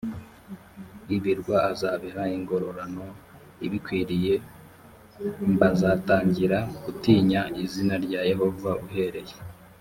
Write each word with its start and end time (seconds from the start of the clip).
ibirwa 1.15 1.55
azabiha 1.71 2.21
ingororano 2.37 3.05
ibikwiriye 3.65 4.33
m 5.47 5.53
bazatangira 5.59 6.57
gutinya 6.83 7.41
izina 7.63 7.95
rya 8.05 8.21
yehovan 8.29 8.77
uhereye 8.87 9.35